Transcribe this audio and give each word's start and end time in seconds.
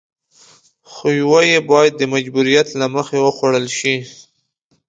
خو 0.91 1.07
يوه 1.21 1.41
يې 1.51 1.57
بايد 1.69 1.93
د 1.97 2.03
مجبوريت 2.13 2.67
له 2.79 2.85
مخې 2.95 3.17
وخوړل 3.21 3.67
شي. 3.77 3.95